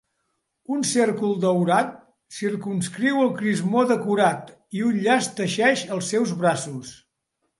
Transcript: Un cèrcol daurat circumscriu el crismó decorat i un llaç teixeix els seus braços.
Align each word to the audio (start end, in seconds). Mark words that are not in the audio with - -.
Un 0.75 0.79
cèrcol 0.91 1.35
daurat 1.43 1.91
circumscriu 2.37 3.21
el 3.25 3.29
crismó 3.41 3.83
decorat 3.93 4.49
i 4.79 4.83
un 4.89 4.97
llaç 5.03 5.31
teixeix 5.41 5.87
els 5.97 6.09
seus 6.15 6.33
braços. 6.43 6.95